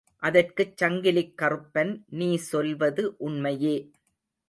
[0.23, 3.77] அதற்குச் சங்கிலிக் கறுப்பன் நீ சொல்வது உண்மையே.